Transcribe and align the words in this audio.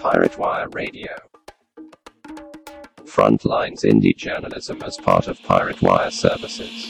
Pirate 0.00 0.38
Wire 0.38 0.68
Radio. 0.68 1.08
Frontlines 3.04 3.84
indie 3.84 4.16
journalism 4.16 4.80
as 4.82 4.96
part 4.96 5.26
of 5.26 5.42
Pirate 5.42 5.82
Wire 5.82 6.12
services. 6.12 6.86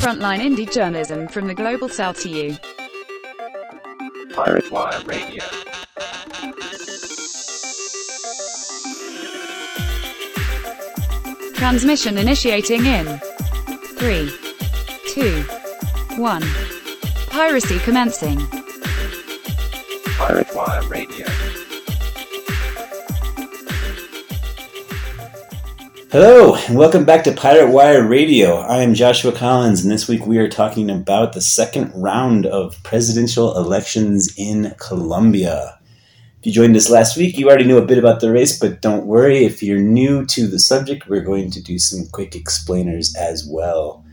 Frontline 0.00 0.40
indie 0.40 0.70
journalism 0.70 1.28
from 1.28 1.46
the 1.46 1.54
global 1.54 1.88
south 1.88 2.20
to 2.22 2.30
you. 2.30 2.56
Pirate 4.34 4.70
Wire 4.72 5.00
Radio. 5.04 5.44
Transmission 11.54 12.18
initiating 12.18 12.84
in 12.86 13.20
3, 13.96 14.30
2, 15.08 15.44
1. 16.18 16.42
Piracy 17.28 17.78
commencing. 17.80 18.38
Pirate 20.16 20.48
Wire 20.54 20.88
Radio. 20.88 21.26
Hello, 26.10 26.54
and 26.54 26.78
welcome 26.78 27.04
back 27.04 27.22
to 27.24 27.32
Pirate 27.32 27.70
Wire 27.70 28.06
Radio. 28.06 28.56
I 28.56 28.78
am 28.78 28.94
Joshua 28.94 29.30
Collins, 29.30 29.82
and 29.82 29.92
this 29.92 30.08
week 30.08 30.26
we 30.26 30.38
are 30.38 30.48
talking 30.48 30.88
about 30.88 31.34
the 31.34 31.42
second 31.42 31.92
round 31.94 32.46
of 32.46 32.82
presidential 32.82 33.54
elections 33.58 34.32
in 34.38 34.74
Colombia. 34.78 35.78
If 36.40 36.46
you 36.46 36.52
joined 36.52 36.76
us 36.76 36.88
last 36.88 37.18
week, 37.18 37.36
you 37.36 37.46
already 37.48 37.64
knew 37.64 37.76
a 37.76 37.84
bit 37.84 37.98
about 37.98 38.20
the 38.20 38.32
race, 38.32 38.58
but 38.58 38.80
don't 38.80 39.04
worry, 39.04 39.44
if 39.44 39.62
you're 39.62 39.80
new 39.80 40.24
to 40.26 40.46
the 40.46 40.60
subject, 40.60 41.10
we're 41.10 41.20
going 41.20 41.50
to 41.50 41.62
do 41.62 41.78
some 41.78 42.06
quick 42.10 42.34
explainers 42.34 43.14
as 43.16 43.46
well. 43.46 44.05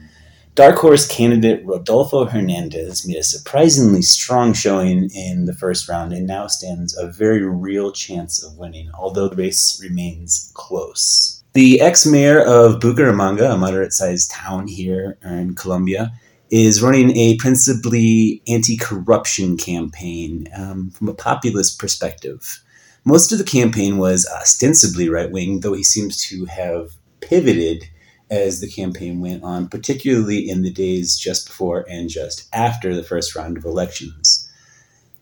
Dark 0.55 0.77
horse 0.77 1.07
candidate 1.07 1.66
Rodolfo 1.66 2.25
Hernandez 2.25 3.08
made 3.08 3.17
a 3.17 3.23
surprisingly 3.23 4.03
strong 4.03 4.53
showing 4.53 5.09
in 5.09 5.45
the 5.45 5.55
first 5.55 5.89
round 5.89 6.14
and 6.14 6.27
now 6.27 6.45
stands 6.45 6.95
a 6.95 7.08
very 7.08 7.44
real 7.44 7.91
chance 7.91 8.44
of 8.44 8.55
winning, 8.55 8.92
although 8.94 9.27
the 9.27 9.36
race 9.36 9.81
remains 9.81 10.52
close. 10.53 11.44
The 11.53 11.81
ex 11.81 12.05
mayor 12.05 12.39
of 12.39 12.80
Bucaramanga, 12.80 13.52
a 13.52 13.58
moderate 13.58 13.94
sized 13.94 14.30
town 14.30 14.67
here 14.67 15.17
in 15.23 15.55
Colombia, 15.55 16.11
is 16.52 16.83
running 16.83 17.17
a 17.17 17.36
principally 17.38 18.44
anti 18.47 18.77
corruption 18.77 19.58
campaign 19.58 20.47
um, 20.55 20.92
from 20.92 21.09
a 21.09 21.16
populist 21.16 21.80
perspective. 21.80 22.61
Most 23.05 23.31
of 23.31 23.39
the 23.39 23.44
campaign 23.44 23.97
was 23.97 24.30
ostensibly 24.39 25.09
right 25.09 25.31
wing, 25.31 25.61
though 25.61 25.73
he 25.73 25.83
seems 25.83 26.22
to 26.27 26.45
have 26.45 26.92
pivoted 27.22 27.86
as 28.29 28.61
the 28.61 28.69
campaign 28.69 29.21
went 29.21 29.43
on, 29.43 29.67
particularly 29.67 30.49
in 30.49 30.61
the 30.61 30.71
days 30.71 31.17
just 31.17 31.47
before 31.47 31.85
and 31.89 32.09
just 32.09 32.47
after 32.53 32.95
the 32.95 33.03
first 33.03 33.35
round 33.35 33.57
of 33.57 33.65
elections. 33.65 34.49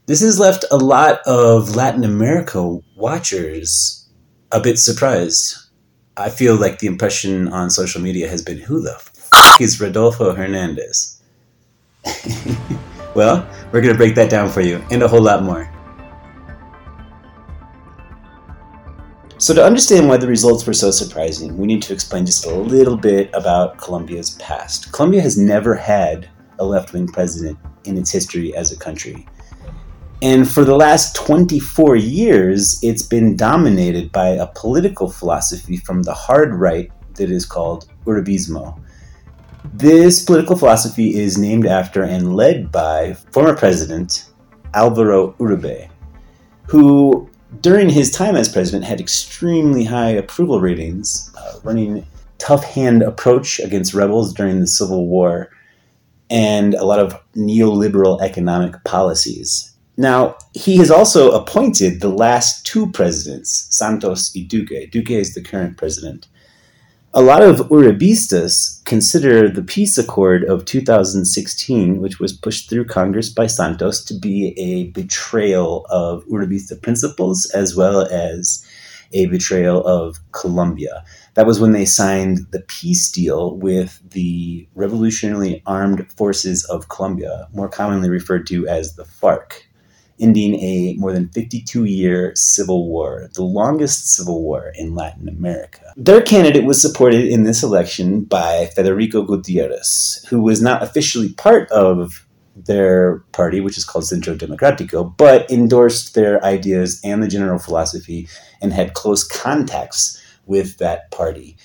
This 0.05 0.21
has 0.21 0.39
left 0.39 0.65
a 0.71 0.77
lot 0.77 1.19
of 1.25 1.75
Latin 1.75 2.03
America 2.03 2.79
watchers 2.95 4.07
a 4.51 4.59
bit 4.59 4.79
surprised. 4.79 5.57
I 6.17 6.29
feel 6.29 6.55
like 6.55 6.79
the 6.79 6.87
impression 6.87 7.47
on 7.47 7.69
social 7.69 8.01
media 8.01 8.27
has 8.27 8.41
been 8.41 8.57
who 8.57 8.81
the 8.81 8.93
f- 8.93 9.59
is 9.61 9.79
Rodolfo 9.79 10.33
Hernandez? 10.33 11.21
well, 13.15 13.47
we're 13.71 13.81
going 13.81 13.93
to 13.93 13.97
break 13.97 14.15
that 14.15 14.29
down 14.29 14.49
for 14.49 14.61
you 14.61 14.83
and 14.91 15.03
a 15.03 15.07
whole 15.07 15.21
lot 15.21 15.43
more. 15.43 15.71
So, 19.41 19.55
to 19.55 19.65
understand 19.65 20.07
why 20.07 20.17
the 20.17 20.27
results 20.27 20.67
were 20.67 20.73
so 20.73 20.91
surprising, 20.91 21.57
we 21.57 21.65
need 21.65 21.81
to 21.81 21.93
explain 21.93 22.27
just 22.27 22.45
a 22.45 22.53
little 22.53 22.95
bit 22.95 23.31
about 23.33 23.79
Colombia's 23.79 24.35
past. 24.35 24.91
Colombia 24.91 25.19
has 25.19 25.35
never 25.35 25.73
had 25.73 26.29
a 26.59 26.63
left 26.63 26.93
wing 26.93 27.07
president 27.07 27.57
in 27.85 27.97
its 27.97 28.11
history 28.11 28.55
as 28.55 28.71
a 28.71 28.77
country. 28.77 29.25
And 30.21 30.47
for 30.47 30.63
the 30.63 30.75
last 30.75 31.15
24 31.15 31.95
years, 31.95 32.79
it's 32.83 33.01
been 33.01 33.35
dominated 33.35 34.11
by 34.11 34.27
a 34.27 34.45
political 34.45 35.09
philosophy 35.09 35.77
from 35.77 36.03
the 36.03 36.13
hard 36.13 36.53
right 36.53 36.91
that 37.15 37.31
is 37.31 37.43
called 37.43 37.91
Uribismo. 38.05 38.79
This 39.73 40.23
political 40.23 40.55
philosophy 40.55 41.19
is 41.19 41.39
named 41.39 41.65
after 41.65 42.03
and 42.03 42.35
led 42.35 42.71
by 42.71 43.15
former 43.31 43.57
president 43.57 44.29
Alvaro 44.75 45.31
Uribe, 45.39 45.89
who 46.67 47.30
during 47.59 47.89
his 47.89 48.11
time 48.11 48.35
as 48.35 48.47
president 48.47 48.85
had 48.85 49.01
extremely 49.01 49.83
high 49.83 50.09
approval 50.09 50.61
ratings, 50.61 51.31
uh, 51.37 51.59
running 51.63 52.05
tough 52.37 52.63
hand 52.63 53.01
approach 53.01 53.59
against 53.59 53.93
rebels 53.93 54.33
during 54.33 54.59
the 54.59 54.67
Civil 54.67 55.07
War, 55.07 55.49
and 56.29 56.73
a 56.75 56.85
lot 56.85 56.99
of 56.99 57.13
neoliberal 57.35 58.21
economic 58.21 58.81
policies. 58.85 59.73
Now, 59.97 60.37
he 60.53 60.77
has 60.77 60.89
also 60.89 61.31
appointed 61.31 61.99
the 61.99 62.09
last 62.09 62.65
two 62.65 62.89
presidents, 62.91 63.67
Santos 63.69 64.33
and 64.35 64.47
Duque. 64.47 64.89
Duque 64.89 65.11
is 65.11 65.33
the 65.33 65.43
current 65.43 65.77
president. 65.77 66.27
A 67.13 67.21
lot 67.21 67.41
of 67.41 67.57
Uribistas 67.67 68.81
consider 68.85 69.49
the 69.49 69.61
peace 69.61 69.97
accord 69.97 70.45
of 70.45 70.63
2016, 70.63 71.99
which 71.99 72.21
was 72.21 72.31
pushed 72.31 72.69
through 72.69 72.85
Congress 72.85 73.29
by 73.29 73.47
Santos, 73.47 74.01
to 74.05 74.13
be 74.13 74.53
a 74.57 74.85
betrayal 74.91 75.85
of 75.89 76.23
Uribista 76.27 76.81
principles 76.81 77.47
as 77.47 77.75
well 77.75 78.07
as 78.09 78.65
a 79.11 79.25
betrayal 79.25 79.85
of 79.85 80.21
Colombia. 80.31 81.03
That 81.33 81.45
was 81.45 81.59
when 81.59 81.73
they 81.73 81.83
signed 81.83 82.47
the 82.51 82.61
peace 82.61 83.11
deal 83.11 83.57
with 83.57 84.01
the 84.11 84.69
Revolutionary 84.73 85.61
Armed 85.65 86.09
Forces 86.13 86.63
of 86.63 86.87
Colombia, 86.87 87.49
more 87.53 87.67
commonly 87.67 88.09
referred 88.09 88.47
to 88.47 88.65
as 88.69 88.95
the 88.95 89.03
FARC 89.03 89.63
ending 90.21 90.55
a 90.55 90.95
more 90.97 91.11
than 91.11 91.29
52 91.29 91.85
year 91.85 92.31
civil 92.35 92.87
war, 92.87 93.29
the 93.33 93.43
longest 93.43 94.07
civil 94.13 94.41
war 94.41 94.71
in 94.75 94.95
Latin 94.95 95.27
America. 95.27 95.93
Their 95.97 96.21
candidate 96.21 96.65
was 96.65 96.81
supported 96.81 97.25
in 97.25 97.43
this 97.43 97.63
election 97.63 98.23
by 98.23 98.69
Federico 98.75 99.23
Gutierrez, 99.23 100.25
who 100.29 100.41
was 100.41 100.61
not 100.61 100.83
officially 100.83 101.33
part 101.33 101.69
of 101.71 102.25
their 102.55 103.19
party, 103.31 103.61
which 103.61 103.77
is 103.77 103.85
called 103.85 104.05
Centro 104.05 104.35
Democrático, 104.35 105.15
but 105.17 105.49
endorsed 105.49 106.13
their 106.13 106.43
ideas 106.43 107.01
and 107.03 107.23
the 107.23 107.27
general 107.27 107.59
philosophy 107.59 108.27
and 108.61 108.73
had 108.73 108.93
close 108.93 109.23
contacts 109.23 110.21
with 110.45 110.77
that 110.77 111.09
party. 111.11 111.57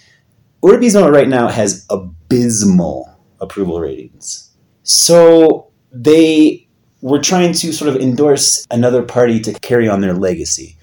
Uribismo 0.63 1.13
right 1.13 1.29
now 1.29 1.49
has 1.49 1.87
abysmal 1.91 3.09
approval 3.41 3.81
ratings. 3.81 4.51
So 4.83 5.71
they 5.93 6.66
were 7.01 7.21
trying 7.21 7.53
to 7.53 7.73
sort 7.73 7.95
of 7.95 8.01
endorse 8.01 8.67
another 8.71 9.03
party 9.03 9.41
to 9.41 9.53
carry 9.61 9.89
on 9.89 10.01
their 10.01 10.15
legacy. 10.15 10.77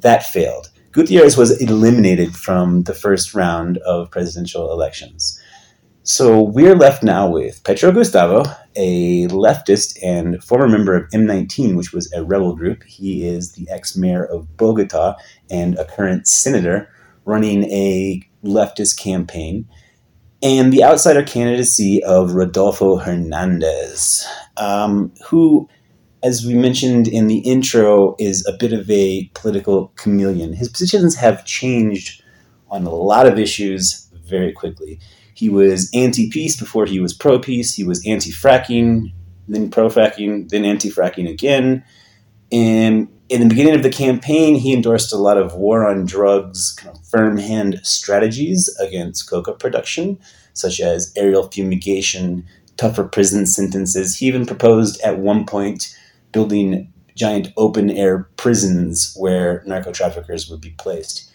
That 0.00 0.24
failed. 0.24 0.70
Gutierrez 0.92 1.36
was 1.36 1.60
eliminated 1.60 2.36
from 2.36 2.82
the 2.82 2.94
first 2.94 3.34
round 3.34 3.78
of 3.78 4.10
presidential 4.10 4.70
elections. 4.70 5.40
So 6.06 6.42
we're 6.42 6.76
left 6.76 7.02
now 7.02 7.28
with 7.28 7.64
Petro 7.64 7.90
Gustavo, 7.90 8.44
a 8.76 9.26
leftist 9.28 9.98
and 10.02 10.44
former 10.44 10.68
member 10.68 10.94
of 10.94 11.08
M19, 11.10 11.76
which 11.76 11.94
was 11.94 12.12
a 12.12 12.22
rebel 12.22 12.54
group. 12.54 12.84
He 12.84 13.26
is 13.26 13.52
the 13.52 13.66
ex 13.70 13.96
mayor 13.96 14.22
of 14.22 14.56
Bogota 14.56 15.14
and 15.50 15.78
a 15.78 15.86
current 15.86 16.28
senator 16.28 16.90
running 17.24 17.64
a 17.64 18.22
leftist 18.44 18.98
campaign 18.98 19.66
and 20.44 20.74
the 20.74 20.84
outsider 20.84 21.22
candidacy 21.22 22.04
of 22.04 22.34
Rodolfo 22.34 22.96
Hernandez, 22.98 24.28
um, 24.58 25.10
who, 25.26 25.66
as 26.22 26.44
we 26.44 26.52
mentioned 26.52 27.08
in 27.08 27.28
the 27.28 27.38
intro, 27.38 28.14
is 28.18 28.46
a 28.46 28.52
bit 28.52 28.74
of 28.74 28.88
a 28.90 29.24
political 29.32 29.88
chameleon. 29.96 30.52
His 30.52 30.68
positions 30.68 31.16
have 31.16 31.46
changed 31.46 32.22
on 32.70 32.84
a 32.84 32.90
lot 32.90 33.26
of 33.26 33.38
issues 33.38 34.06
very 34.26 34.52
quickly. 34.52 35.00
He 35.32 35.48
was 35.48 35.90
anti 35.94 36.28
peace 36.28 36.58
before 36.58 36.84
he 36.84 37.00
was 37.00 37.14
pro 37.14 37.38
peace, 37.38 37.74
he 37.74 37.84
was 37.84 38.06
anti 38.06 38.30
fracking, 38.30 39.14
then 39.48 39.70
pro 39.70 39.88
fracking, 39.88 40.50
then 40.50 40.66
anti 40.66 40.90
fracking 40.90 41.28
again. 41.28 41.82
And 42.52 43.08
in 43.34 43.40
the 43.40 43.48
beginning 43.48 43.74
of 43.74 43.82
the 43.82 43.90
campaign, 43.90 44.54
he 44.54 44.72
endorsed 44.72 45.12
a 45.12 45.16
lot 45.16 45.36
of 45.36 45.54
war 45.54 45.84
on 45.84 46.06
drugs, 46.06 46.72
kind 46.72 46.96
of 46.96 47.04
firm 47.08 47.36
hand 47.36 47.80
strategies 47.82 48.68
against 48.78 49.28
coca 49.28 49.52
production, 49.52 50.20
such 50.52 50.78
as 50.78 51.12
aerial 51.16 51.50
fumigation, 51.50 52.46
tougher 52.76 53.02
prison 53.02 53.44
sentences. 53.44 54.16
He 54.16 54.26
even 54.26 54.46
proposed 54.46 55.00
at 55.00 55.18
one 55.18 55.46
point 55.46 55.98
building 56.30 56.92
giant 57.16 57.48
open 57.56 57.90
air 57.90 58.28
prisons 58.36 59.16
where 59.16 59.64
narco 59.66 59.90
traffickers 59.90 60.48
would 60.48 60.60
be 60.60 60.70
placed. 60.78 61.28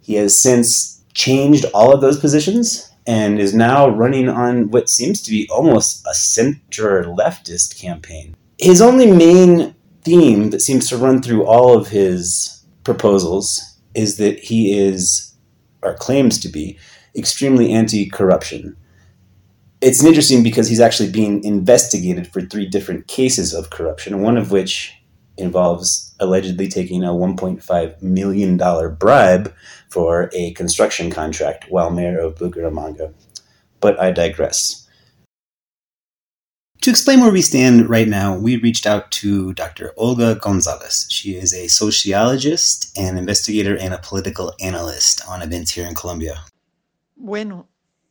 He 0.00 0.14
has 0.14 0.38
since 0.38 1.02
changed 1.14 1.64
all 1.74 1.92
of 1.92 2.00
those 2.00 2.20
positions 2.20 2.92
and 3.08 3.40
is 3.40 3.54
now 3.54 3.88
running 3.88 4.28
on 4.28 4.70
what 4.70 4.88
seems 4.88 5.20
to 5.22 5.30
be 5.30 5.48
almost 5.50 6.06
a 6.06 6.14
center 6.14 7.02
leftist 7.04 7.76
campaign. 7.76 8.36
His 8.58 8.80
only 8.80 9.10
main 9.10 9.74
theme 10.04 10.50
that 10.50 10.60
seems 10.60 10.88
to 10.88 10.96
run 10.96 11.22
through 11.22 11.44
all 11.44 11.76
of 11.76 11.88
his 11.88 12.64
proposals 12.84 13.60
is 13.94 14.16
that 14.18 14.38
he 14.38 14.78
is, 14.78 15.34
or 15.82 15.94
claims 15.94 16.38
to 16.40 16.48
be, 16.48 16.78
extremely 17.16 17.72
anti 17.72 18.08
corruption. 18.08 18.76
It's 19.80 20.04
interesting 20.04 20.42
because 20.42 20.68
he's 20.68 20.80
actually 20.80 21.10
being 21.10 21.44
investigated 21.44 22.26
for 22.26 22.40
three 22.40 22.66
different 22.66 23.06
cases 23.06 23.52
of 23.52 23.70
corruption, 23.70 24.22
one 24.22 24.36
of 24.36 24.50
which 24.50 24.94
involves 25.36 26.14
allegedly 26.20 26.68
taking 26.68 27.02
a 27.02 27.08
$1.5 27.08 28.02
million 28.02 28.96
bribe 28.96 29.52
for 29.90 30.30
a 30.32 30.52
construction 30.52 31.10
contract 31.10 31.66
while 31.68 31.90
mayor 31.90 32.18
of 32.20 32.36
Bucaramanga. 32.36 33.12
But 33.80 33.98
I 34.00 34.12
digress. 34.12 34.83
To 36.84 36.90
explain 36.90 37.20
where 37.20 37.32
we 37.32 37.40
stand 37.40 37.88
right 37.88 38.06
now, 38.06 38.36
we 38.36 38.58
reached 38.58 38.86
out 38.86 39.10
to 39.12 39.54
Dr. 39.54 39.94
Olga 39.96 40.34
Gonzalez. 40.34 41.06
She 41.08 41.34
is 41.34 41.54
a 41.54 41.66
sociologist, 41.66 42.92
an 42.98 43.16
investigator, 43.16 43.74
and 43.74 43.94
a 43.94 43.98
political 43.98 44.52
analyst 44.60 45.26
on 45.26 45.40
events 45.40 45.70
here 45.70 45.86
in 45.86 45.94
Colombia. 45.94 46.44
Bueno, 47.16 47.68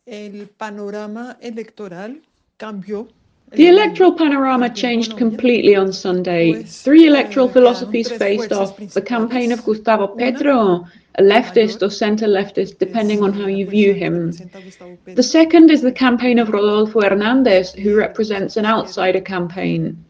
el 0.07 0.47
panorama 0.57 1.37
electoral 1.39 2.23
cambió. 2.57 3.09
The 3.55 3.67
electoral 3.67 4.13
panorama 4.13 4.69
changed 4.69 5.15
completely 5.15 5.75
on 5.75 5.93
Sunday. 5.93 6.63
Three 6.63 7.07
electoral 7.07 7.47
philosophies 7.47 8.11
faced 8.11 8.51
off 8.51 8.77
the 8.77 9.01
campaign 9.01 9.51
of 9.51 9.63
Gustavo 9.63 10.07
Petro, 10.07 10.87
a 11.19 11.21
leftist 11.21 11.83
or 11.83 11.91
center 11.91 12.27
leftist, 12.27 12.79
depending 12.79 13.21
on 13.21 13.31
how 13.33 13.45
you 13.45 13.67
view 13.67 13.93
him. 13.93 14.33
The 15.05 15.21
second 15.21 15.69
is 15.69 15.81
the 15.81 15.91
campaign 15.91 16.39
of 16.39 16.49
Rodolfo 16.49 17.01
Hernandez, 17.01 17.73
who 17.73 17.95
represents 17.95 18.57
an 18.57 18.65
outsider 18.65 19.21
campaign. 19.21 20.03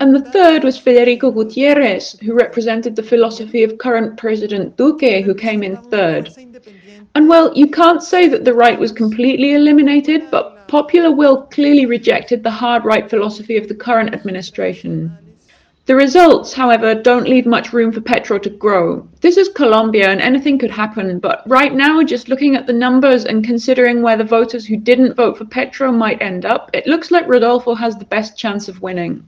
And 0.00 0.14
the 0.14 0.30
third 0.30 0.64
was 0.64 0.78
Federico 0.78 1.30
Gutierrez, 1.30 2.18
who 2.20 2.34
represented 2.34 2.94
the 2.94 3.02
philosophy 3.02 3.62
of 3.62 3.78
current 3.78 4.18
President 4.18 4.76
Duque, 4.76 5.22
who 5.24 5.34
came 5.34 5.62
in 5.62 5.76
third. 5.76 6.28
And 7.14 7.28
well, 7.28 7.52
you 7.54 7.68
can't 7.68 8.02
say 8.02 8.28
that 8.28 8.44
the 8.44 8.54
right 8.54 8.78
was 8.78 8.92
completely 8.92 9.54
eliminated, 9.54 10.30
but 10.30 10.51
popular 10.72 11.12
will 11.12 11.42
clearly 11.48 11.84
rejected 11.84 12.42
the 12.42 12.50
hard 12.50 12.82
right 12.86 13.10
philosophy 13.10 13.58
of 13.58 13.68
the 13.68 13.74
current 13.74 14.14
administration. 14.14 15.14
The 15.84 15.94
results, 15.94 16.54
however, 16.54 16.94
don't 16.94 17.28
leave 17.28 17.44
much 17.44 17.74
room 17.74 17.92
for 17.92 18.00
Petro 18.00 18.38
to 18.38 18.48
grow. 18.48 19.06
This 19.20 19.36
is 19.36 19.50
Colombia 19.50 20.08
and 20.08 20.18
anything 20.18 20.58
could 20.58 20.70
happen, 20.70 21.18
but 21.18 21.42
right 21.46 21.74
now, 21.74 22.02
just 22.02 22.30
looking 22.30 22.56
at 22.56 22.66
the 22.66 22.72
numbers 22.72 23.26
and 23.26 23.44
considering 23.44 24.00
where 24.00 24.16
the 24.16 24.24
voters 24.24 24.64
who 24.64 24.78
didn't 24.78 25.14
vote 25.14 25.36
for 25.36 25.44
Petro 25.44 25.92
might 25.92 26.22
end 26.22 26.46
up, 26.46 26.70
it 26.72 26.86
looks 26.86 27.10
like 27.10 27.28
Rodolfo 27.28 27.74
has 27.74 27.98
the 27.98 28.06
best 28.06 28.38
chance 28.38 28.66
of 28.66 28.80
winning. 28.80 29.22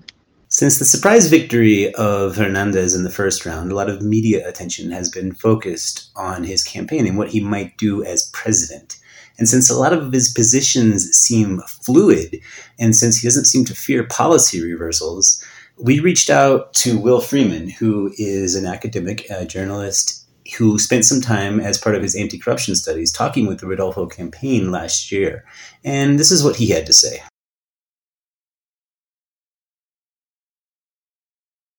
Since 0.48 0.78
the 0.78 0.86
surprise 0.86 1.28
victory 1.28 1.92
of 1.96 2.36
Hernandez 2.36 2.94
in 2.94 3.04
the 3.04 3.10
first 3.10 3.44
round, 3.44 3.70
a 3.70 3.74
lot 3.74 3.90
of 3.90 4.00
media 4.00 4.48
attention 4.48 4.90
has 4.92 5.10
been 5.10 5.34
focused 5.34 6.10
on 6.16 6.42
his 6.42 6.64
campaign 6.64 7.06
and 7.06 7.18
what 7.18 7.28
he 7.28 7.40
might 7.40 7.76
do 7.76 8.02
as 8.02 8.30
president. 8.32 8.96
And 9.38 9.48
since 9.48 9.68
a 9.68 9.78
lot 9.78 9.92
of 9.92 10.12
his 10.12 10.32
positions 10.32 11.10
seem 11.10 11.60
fluid, 11.66 12.40
and 12.78 12.94
since 12.94 13.18
he 13.18 13.26
doesn't 13.26 13.46
seem 13.46 13.64
to 13.66 13.74
fear 13.74 14.04
policy 14.04 14.62
reversals, 14.62 15.42
we 15.78 15.98
reached 15.98 16.30
out 16.30 16.72
to 16.74 16.98
Will 16.98 17.20
Freeman, 17.20 17.68
who 17.68 18.12
is 18.16 18.54
an 18.54 18.64
academic, 18.64 19.28
a 19.30 19.44
journalist, 19.44 20.24
who 20.58 20.78
spent 20.78 21.04
some 21.04 21.20
time 21.20 21.58
as 21.58 21.78
part 21.78 21.96
of 21.96 22.02
his 22.02 22.14
anti 22.14 22.38
corruption 22.38 22.76
studies 22.76 23.10
talking 23.10 23.46
with 23.46 23.60
the 23.60 23.66
Rodolfo 23.66 24.06
campaign 24.06 24.70
last 24.70 25.10
year. 25.10 25.44
And 25.84 26.18
this 26.18 26.30
is 26.30 26.44
what 26.44 26.56
he 26.56 26.68
had 26.68 26.86
to 26.86 26.92
say. 26.92 27.20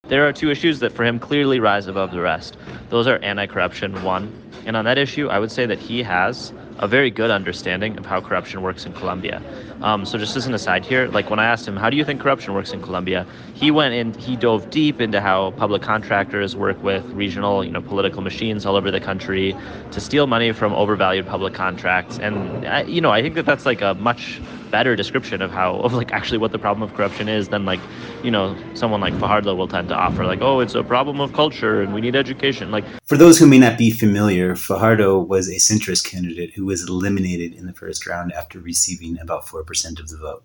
There 0.07 0.27
are 0.27 0.33
two 0.33 0.51
issues 0.51 0.79
that 0.79 0.91
for 0.91 1.03
him 1.03 1.17
clearly 1.17 1.59
rise 1.59 1.87
above 1.87 2.11
the 2.11 2.21
rest. 2.21 2.57
Those 2.89 3.07
are 3.07 3.17
anti 3.19 3.47
corruption, 3.47 4.03
one. 4.03 4.31
And 4.65 4.75
on 4.75 4.85
that 4.85 4.97
issue, 4.97 5.29
I 5.29 5.39
would 5.39 5.51
say 5.51 5.65
that 5.65 5.79
he 5.79 6.03
has 6.03 6.53
a 6.79 6.87
very 6.87 7.09
good 7.09 7.31
understanding 7.31 7.97
of 7.97 8.05
how 8.05 8.19
corruption 8.21 8.61
works 8.61 8.85
in 8.85 8.93
Colombia. 8.93 9.41
Um, 9.81 10.05
so 10.05 10.17
just 10.17 10.35
as 10.35 10.45
an 10.45 10.53
aside 10.53 10.85
here, 10.85 11.07
like 11.07 11.29
when 11.29 11.39
I 11.39 11.45
asked 11.45 11.67
him, 11.67 11.75
how 11.75 11.89
do 11.89 11.97
you 11.97 12.05
think 12.05 12.21
corruption 12.21 12.53
works 12.53 12.71
in 12.71 12.81
Colombia? 12.81 13.25
He 13.53 13.71
went 13.71 13.93
in, 13.93 14.13
he 14.13 14.35
dove 14.35 14.69
deep 14.69 14.99
into 14.99 15.21
how 15.21 15.51
public 15.51 15.81
contractors 15.81 16.55
work 16.55 16.81
with 16.83 17.05
regional, 17.11 17.63
you 17.63 17.71
know, 17.71 17.81
political 17.81 18.21
machines 18.21 18.65
all 18.65 18.75
over 18.75 18.91
the 18.91 18.99
country 18.99 19.55
to 19.91 20.01
steal 20.01 20.27
money 20.27 20.51
from 20.51 20.73
overvalued 20.73 21.27
public 21.27 21.53
contracts. 21.53 22.19
And, 22.19 22.67
I, 22.67 22.83
you 22.83 23.01
know, 23.01 23.11
I 23.11 23.21
think 23.21 23.35
that 23.35 23.45
that's 23.45 23.65
like 23.65 23.81
a 23.81 23.93
much 23.95 24.41
better 24.71 24.95
description 24.95 25.41
of 25.41 25.51
how, 25.51 25.75
of 25.75 25.93
like 25.93 26.11
actually 26.11 26.37
what 26.37 26.51
the 26.51 26.59
problem 26.59 26.81
of 26.81 26.93
corruption 26.95 27.29
is 27.29 27.47
than 27.49 27.63
like, 27.65 27.79
you 28.23 28.31
know, 28.31 28.57
someone 28.73 28.99
like 28.99 29.13
Fajardo 29.19 29.55
will 29.55 29.67
tend 29.67 29.87
to 29.89 29.95
offer 29.95 30.25
like, 30.25 30.41
oh, 30.41 30.59
it's 30.59 30.75
a 30.75 30.83
problem 30.83 31.21
of 31.21 31.31
culture 31.33 31.81
and 31.81 31.93
we 31.93 32.01
need 32.01 32.15
education. 32.15 32.71
Like, 32.71 32.83
for 33.05 33.17
those 33.17 33.37
who 33.37 33.47
may 33.47 33.59
not 33.59 33.77
be 33.77 33.91
familiar, 33.91 34.55
Fajardo 34.55 35.19
was 35.19 35.47
a 35.47 35.55
centrist 35.55 36.03
candidate 36.03 36.53
who 36.53 36.64
was 36.65 36.87
eliminated 36.87 37.53
in 37.53 37.65
the 37.65 37.73
first 37.73 38.05
round 38.05 38.33
after 38.33 38.59
receiving 38.59 39.19
about 39.19 39.45
4% 39.45 39.99
of 39.99 40.09
the 40.09 40.17
vote. 40.17 40.43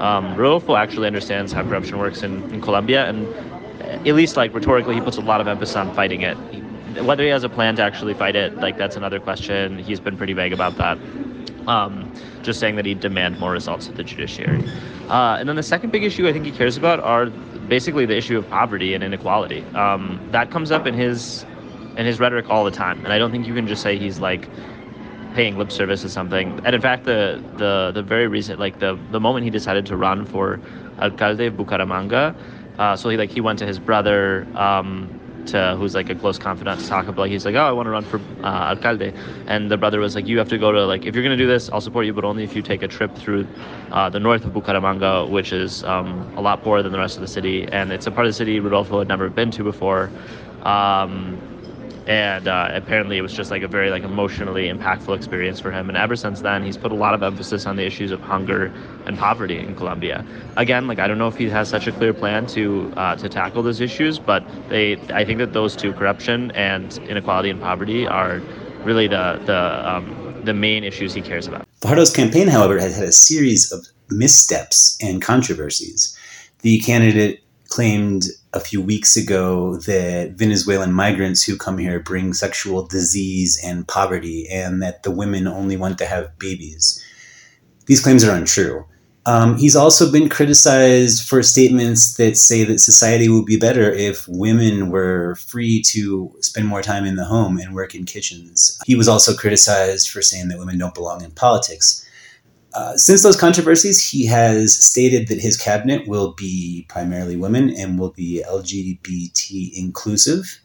Um, 0.00 0.36
Rodolfo 0.36 0.76
actually 0.76 1.06
understands 1.06 1.52
how 1.52 1.62
corruption 1.62 1.98
works 1.98 2.22
in, 2.22 2.42
in 2.52 2.60
Colombia, 2.60 3.08
and 3.08 3.26
at 4.06 4.14
least 4.14 4.36
like 4.36 4.54
rhetorically, 4.54 4.94
he 4.94 5.00
puts 5.00 5.16
a 5.16 5.22
lot 5.22 5.40
of 5.40 5.48
emphasis 5.48 5.76
on 5.76 5.94
fighting 5.94 6.22
it. 6.22 6.36
Whether 7.02 7.24
he 7.24 7.28
has 7.28 7.44
a 7.44 7.48
plan 7.48 7.76
to 7.76 7.82
actually 7.82 8.14
fight 8.14 8.36
it, 8.36 8.56
like 8.56 8.78
that's 8.78 8.96
another 8.96 9.20
question. 9.20 9.78
He's 9.78 10.00
been 10.00 10.16
pretty 10.16 10.32
vague 10.32 10.52
about 10.52 10.76
that. 10.78 10.98
Um, 11.66 12.12
just 12.42 12.60
saying 12.60 12.76
that 12.76 12.86
he'd 12.86 13.00
demand 13.00 13.38
more 13.40 13.50
results 13.50 13.88
of 13.88 13.96
the 13.96 14.04
judiciary. 14.04 14.64
Uh, 15.08 15.36
and 15.38 15.48
then 15.48 15.56
the 15.56 15.62
second 15.62 15.90
big 15.90 16.04
issue 16.04 16.28
I 16.28 16.32
think 16.32 16.44
he 16.44 16.52
cares 16.52 16.76
about 16.76 17.00
are 17.00 17.26
basically 17.26 18.06
the 18.06 18.16
issue 18.16 18.38
of 18.38 18.48
poverty 18.48 18.94
and 18.94 19.02
inequality. 19.02 19.62
Um, 19.74 20.20
that 20.30 20.50
comes 20.50 20.70
up 20.70 20.86
in 20.86 20.94
his 20.94 21.44
in 21.96 22.04
his 22.04 22.20
rhetoric 22.20 22.48
all 22.50 22.64
the 22.64 22.70
time, 22.70 23.02
and 23.04 23.12
I 23.12 23.18
don't 23.18 23.30
think 23.30 23.46
you 23.46 23.54
can 23.54 23.66
just 23.66 23.82
say 23.82 23.98
he's 23.98 24.20
like 24.20 24.48
paying 25.36 25.58
lip 25.58 25.70
service 25.70 26.00
to 26.00 26.08
something. 26.08 26.58
And 26.64 26.74
in 26.74 26.80
fact, 26.80 27.04
the 27.04 27.42
the 27.58 27.92
the 27.94 28.02
very 28.02 28.26
recent, 28.26 28.58
like 28.58 28.78
the 28.78 28.98
the 29.10 29.20
moment 29.20 29.44
he 29.44 29.50
decided 29.50 29.84
to 29.86 29.96
run 29.96 30.24
for 30.24 30.58
alcalde 30.98 31.46
of 31.46 31.54
Bucaramanga, 31.54 32.34
uh, 32.78 32.96
so 32.96 33.10
he 33.10 33.16
like 33.18 33.30
he 33.30 33.42
went 33.42 33.58
to 33.60 33.66
his 33.66 33.78
brother. 33.78 34.46
Um, 34.54 35.20
to, 35.46 35.76
who's 35.78 35.94
like 35.94 36.10
a 36.10 36.14
close 36.16 36.40
confidant 36.40 36.80
to 36.80 36.88
talk 36.88 37.06
about 37.06 37.28
he's 37.28 37.44
like 37.44 37.54
oh 37.54 37.66
I 37.66 37.70
want 37.70 37.86
to 37.86 37.90
run 37.90 38.02
for 38.02 38.18
uh, 38.42 38.74
alcalde 38.74 39.14
and 39.46 39.70
the 39.70 39.76
brother 39.76 40.00
was 40.00 40.16
like 40.16 40.26
you 40.26 40.38
have 40.38 40.48
to 40.48 40.58
go 40.58 40.72
to 40.72 40.84
like 40.84 41.06
if 41.06 41.14
you're 41.14 41.22
gonna 41.22 41.36
do 41.36 41.46
this 41.46 41.70
I'll 41.70 41.80
support 41.80 42.04
you 42.04 42.12
but 42.12 42.24
only 42.24 42.42
if 42.42 42.56
you 42.56 42.62
take 42.62 42.82
a 42.82 42.88
trip 42.88 43.14
through 43.14 43.46
uh, 43.92 44.10
the 44.10 44.18
north 44.18 44.44
of 44.44 44.52
Bucaramanga 44.52 45.30
which 45.30 45.52
is 45.52 45.84
um, 45.84 46.08
a 46.36 46.40
lot 46.40 46.64
poorer 46.64 46.82
than 46.82 46.90
the 46.90 46.98
rest 46.98 47.14
of 47.14 47.20
the 47.20 47.28
city 47.28 47.64
and 47.70 47.92
it's 47.92 48.08
a 48.08 48.10
part 48.10 48.26
of 48.26 48.30
the 48.30 48.36
city 48.36 48.58
Rodolfo 48.58 48.98
had 48.98 49.06
never 49.06 49.30
been 49.30 49.52
to 49.52 49.62
before 49.62 50.10
um, 50.64 51.38
and 52.06 52.46
uh, 52.46 52.68
apparently 52.72 53.18
it 53.18 53.22
was 53.22 53.32
just 53.32 53.50
like 53.50 53.62
a 53.62 53.68
very 53.68 53.90
like 53.90 54.04
emotionally 54.04 54.68
impactful 54.68 55.16
experience 55.16 55.58
for 55.58 55.72
him. 55.72 55.88
And 55.88 55.96
ever 55.96 56.16
since 56.16 56.40
then 56.40 56.62
he's 56.62 56.76
put 56.76 56.92
a 56.92 56.94
lot 56.94 57.14
of 57.14 57.22
emphasis 57.22 57.66
on 57.66 57.76
the 57.76 57.84
issues 57.84 58.10
of 58.12 58.20
hunger 58.20 58.72
and 59.06 59.18
poverty 59.18 59.58
in 59.58 59.74
colombia. 59.74 60.24
Again 60.56 60.86
like 60.86 60.98
i 60.98 61.08
don't 61.08 61.18
know 61.18 61.28
if 61.28 61.36
he 61.36 61.48
has 61.48 61.68
such 61.68 61.86
a 61.86 61.92
clear 61.92 62.14
plan 62.14 62.46
to 62.48 62.92
uh, 62.96 63.16
to 63.16 63.28
tackle 63.28 63.62
those 63.62 63.80
issues 63.80 64.18
but 64.18 64.44
they 64.68 64.96
i 65.12 65.24
think 65.24 65.38
that 65.38 65.52
those 65.52 65.74
two 65.74 65.92
corruption 65.92 66.50
and 66.52 66.98
inequality 67.08 67.50
and 67.50 67.60
poverty 67.60 68.06
are 68.06 68.40
really 68.84 69.08
the 69.08 69.40
the 69.44 69.90
um, 69.90 70.42
the 70.44 70.54
main 70.54 70.84
issues 70.84 71.12
he 71.12 71.20
cares 71.20 71.46
about. 71.46 71.66
Fajardo's 71.80 72.12
campaign 72.12 72.48
however 72.48 72.78
has 72.78 72.96
had 72.96 73.08
a 73.08 73.12
series 73.12 73.70
of 73.72 73.84
missteps 74.10 74.96
and 75.02 75.20
controversies. 75.20 76.16
The 76.62 76.78
candidate 76.80 77.42
claimed 77.76 78.24
a 78.54 78.60
few 78.60 78.80
weeks 78.80 79.18
ago 79.18 79.76
that 79.80 80.32
Venezuelan 80.32 80.94
migrants 80.94 81.44
who 81.44 81.58
come 81.58 81.76
here 81.76 82.00
bring 82.00 82.32
sexual 82.32 82.86
disease 82.86 83.60
and 83.62 83.86
poverty, 83.86 84.48
and 84.50 84.82
that 84.82 85.02
the 85.02 85.10
women 85.10 85.46
only 85.46 85.76
want 85.76 85.98
to 85.98 86.06
have 86.06 86.38
babies. 86.38 87.04
These 87.84 88.00
claims 88.00 88.24
are 88.24 88.34
untrue. 88.34 88.86
Um, 89.26 89.58
he's 89.58 89.76
also 89.76 90.10
been 90.10 90.30
criticized 90.30 91.28
for 91.28 91.42
statements 91.42 92.16
that 92.16 92.38
say 92.38 92.64
that 92.64 92.78
society 92.78 93.28
would 93.28 93.44
be 93.44 93.58
better 93.58 93.92
if 93.92 94.26
women 94.26 94.88
were 94.88 95.34
free 95.34 95.82
to 95.88 96.32
spend 96.40 96.66
more 96.68 96.80
time 96.80 97.04
in 97.04 97.16
the 97.16 97.26
home 97.26 97.58
and 97.58 97.74
work 97.74 97.94
in 97.94 98.06
kitchens. 98.06 98.80
He 98.86 98.94
was 98.94 99.08
also 99.08 99.34
criticized 99.34 100.08
for 100.08 100.22
saying 100.22 100.48
that 100.48 100.58
women 100.58 100.78
don't 100.78 100.94
belong 100.94 101.22
in 101.22 101.32
politics. 101.32 102.05
Uh, 102.76 102.94
since 102.94 103.22
those 103.22 103.40
controversies, 103.40 104.06
he 104.06 104.26
has 104.26 104.76
stated 104.76 105.28
that 105.28 105.40
his 105.40 105.56
cabinet 105.56 106.06
will 106.06 106.34
be 106.34 106.84
primarily 106.90 107.34
women 107.34 107.70
and 107.70 107.98
will 107.98 108.10
be 108.10 108.44
LGBT 108.46 109.72
inclusive. 109.74 110.60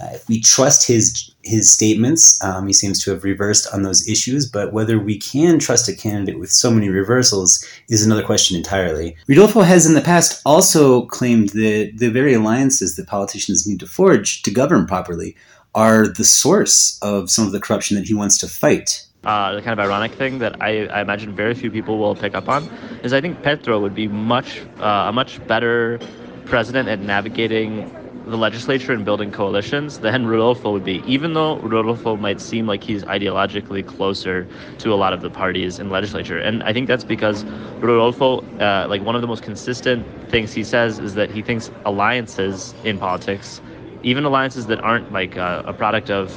Uh, 0.00 0.08
if 0.14 0.26
we 0.28 0.40
trust 0.40 0.88
his 0.88 1.30
his 1.42 1.70
statements, 1.70 2.42
um, 2.42 2.66
he 2.66 2.72
seems 2.72 3.04
to 3.04 3.10
have 3.10 3.22
reversed 3.22 3.68
on 3.74 3.82
those 3.82 4.08
issues. 4.08 4.50
But 4.50 4.72
whether 4.72 4.98
we 4.98 5.18
can 5.18 5.58
trust 5.58 5.90
a 5.90 5.94
candidate 5.94 6.40
with 6.40 6.50
so 6.50 6.70
many 6.70 6.88
reversals 6.88 7.62
is 7.90 8.06
another 8.06 8.22
question 8.22 8.56
entirely. 8.56 9.14
Rodolfo 9.28 9.60
has 9.60 9.84
in 9.84 9.92
the 9.92 10.00
past 10.00 10.40
also 10.46 11.04
claimed 11.06 11.50
that 11.50 11.92
the 11.96 12.08
very 12.08 12.32
alliances 12.32 12.96
that 12.96 13.08
politicians 13.08 13.66
need 13.66 13.80
to 13.80 13.86
forge 13.86 14.40
to 14.42 14.50
govern 14.50 14.86
properly 14.86 15.36
are 15.74 16.08
the 16.08 16.24
source 16.24 16.98
of 17.02 17.30
some 17.30 17.44
of 17.44 17.52
the 17.52 17.60
corruption 17.60 17.96
that 17.96 18.06
he 18.06 18.14
wants 18.14 18.38
to 18.38 18.48
fight 18.48 19.06
uh, 19.24 19.54
the 19.54 19.62
kind 19.62 19.78
of 19.78 19.84
ironic 19.84 20.12
thing 20.12 20.38
that 20.40 20.60
I, 20.60 20.86
I, 20.86 21.00
imagine 21.00 21.34
very 21.34 21.54
few 21.54 21.70
people 21.70 21.98
will 21.98 22.14
pick 22.14 22.34
up 22.34 22.48
on 22.48 22.64
is 23.04 23.12
I 23.12 23.20
think 23.20 23.42
Petro 23.42 23.78
would 23.80 23.94
be 23.94 24.08
much 24.08 24.60
uh, 24.80 25.06
a 25.08 25.12
much 25.12 25.44
better 25.46 26.00
president 26.44 26.88
at 26.88 27.00
navigating 27.00 27.90
the 28.26 28.36
legislature 28.36 28.92
and 28.92 29.04
building 29.04 29.32
coalitions 29.32 29.98
than 29.98 30.26
Rodolfo 30.26 30.72
would 30.72 30.84
be, 30.84 31.02
even 31.06 31.34
though 31.34 31.58
Rodolfo 31.58 32.16
might 32.16 32.40
seem 32.40 32.66
like 32.66 32.84
he's 32.84 33.02
ideologically 33.04 33.84
closer 33.84 34.46
to 34.78 34.92
a 34.92 34.96
lot 34.96 35.12
of 35.12 35.22
the 35.22 35.30
parties 35.30 35.78
in 35.78 35.90
legislature. 35.90 36.38
And 36.38 36.62
I 36.62 36.72
think 36.72 36.86
that's 36.86 37.04
because 37.04 37.44
Rodolfo, 37.80 38.40
uh, 38.58 38.86
like 38.88 39.02
one 39.02 39.16
of 39.16 39.22
the 39.22 39.26
most 39.26 39.42
consistent 39.42 40.06
things 40.30 40.52
he 40.52 40.62
says 40.62 40.98
is 40.98 41.14
that 41.14 41.30
he 41.30 41.42
thinks 41.42 41.70
alliances 41.84 42.74
in 42.84 42.98
politics, 42.98 43.60
even 44.02 44.24
alliances 44.24 44.66
that 44.66 44.80
aren't 44.80 45.12
like 45.12 45.36
uh, 45.36 45.62
a 45.64 45.72
product 45.72 46.10
of 46.10 46.30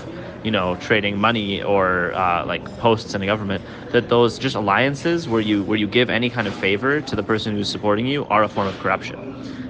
you 0.46 0.52
know 0.52 0.75
trading 0.78 1.18
money 1.18 1.62
or 1.64 2.14
uh, 2.14 2.46
like 2.46 2.64
posts 2.78 3.16
in 3.16 3.22
the 3.22 3.28
government 3.28 3.64
that 3.92 4.10
those 4.10 4.38
just 4.38 4.56
alliances 4.56 5.28
where 5.28 5.42
you 5.42 5.64
where 5.64 5.78
you 5.78 5.88
give 5.88 6.10
any 6.10 6.30
kind 6.30 6.48
of 6.48 6.56
favor 6.56 7.02
to 7.02 7.16
the 7.16 7.24
person 7.24 7.56
who's 7.56 7.70
supporting 7.70 8.06
you 8.06 8.25
are 8.28 8.44
a 8.44 8.48
form 8.50 8.68
of 8.68 8.78
corruption. 8.80 9.18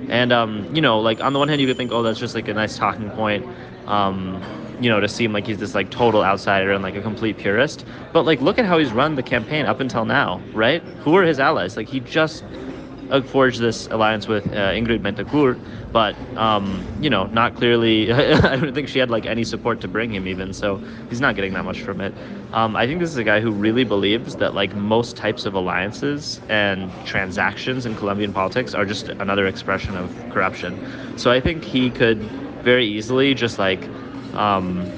And 0.10 0.32
um, 0.34 0.67
you 0.75 0.82
know 0.82 1.00
like 1.00 1.22
on 1.22 1.34
the 1.34 1.39
one 1.39 1.48
hand 1.48 1.62
you 1.62 1.67
could 1.67 1.77
think 1.77 1.91
oh 1.91 2.03
that's 2.03 2.20
just 2.20 2.36
like 2.36 2.48
a 2.50 2.53
nice 2.53 2.77
talking 2.77 3.10
point 3.12 3.46
um, 3.88 4.44
you 4.79 4.89
know 4.89 5.00
to 5.00 5.08
seem 5.08 5.32
like 5.32 5.48
he's 5.48 5.58
this 5.60 5.74
like 5.74 5.89
total 5.91 6.24
outsider 6.24 6.72
and 6.72 6.84
like 6.84 6.96
a 6.96 7.01
complete 7.01 7.38
purist. 7.38 7.86
But 8.13 8.25
like 8.25 8.41
look 8.41 8.60
at 8.60 8.65
how 8.65 8.77
he's 8.77 8.91
run 8.91 9.15
the 9.15 9.24
campaign 9.24 9.65
up 9.65 9.79
until 9.79 10.05
now 10.05 10.44
right? 10.53 10.84
Who 11.03 11.15
are 11.15 11.24
his 11.24 11.39
allies? 11.39 11.77
Like 11.77 11.88
he 11.88 12.01
just 12.01 12.44
forged 13.27 13.59
this 13.59 13.88
alliance 13.88 14.27
with 14.27 14.45
uh, 14.47 14.71
Ingrid 14.71 15.00
Betancourt, 15.00 15.59
but 15.91 16.15
um, 16.38 16.85
you 17.00 17.09
know, 17.09 17.25
not 17.27 17.55
clearly. 17.55 18.12
I 18.13 18.55
don't 18.55 18.74
think 18.74 18.88
she 18.88 19.00
had 19.00 19.09
like 19.09 19.25
any 19.25 19.43
support 19.43 19.81
to 19.81 19.88
bring 19.88 20.13
him 20.13 20.27
even, 20.27 20.53
so 20.53 20.77
he's 21.09 21.21
not 21.21 21.35
getting 21.35 21.53
that 21.53 21.65
much 21.65 21.81
from 21.81 22.01
it. 22.01 22.13
Um, 22.53 22.75
I 22.75 22.88
think 22.88 23.00
this 23.00 23.09
is 23.09 23.17
a 23.17 23.24
guy 23.24 23.39
who 23.41 23.51
really 23.51 23.83
believes 23.83 24.35
that 24.38 24.53
like 24.53 24.75
most 24.75 25.15
types 25.15 25.45
of 25.45 25.53
alliances 25.53 26.39
and 26.50 26.91
transactions 27.05 27.85
in 27.85 27.95
Colombian 27.95 28.33
politics 28.33 28.74
are 28.74 28.85
just 28.85 29.09
another 29.09 29.47
expression 29.47 29.95
of 29.95 30.12
corruption. 30.29 31.17
So 31.17 31.31
I 31.31 31.39
think 31.39 31.63
he 31.63 31.89
could 31.89 32.19
very 32.63 32.85
easily 32.85 33.33
just 33.33 33.59
like. 33.59 33.88
Um, 34.33 34.91